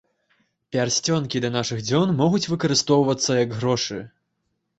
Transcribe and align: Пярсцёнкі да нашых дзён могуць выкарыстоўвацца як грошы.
Пярсцёнкі 0.75 1.41
да 1.45 1.51
нашых 1.57 1.83
дзён 1.89 2.15
могуць 2.23 2.41
выкарыстоўвацца 2.55 3.39
як 3.43 3.55
грошы. 3.61 4.01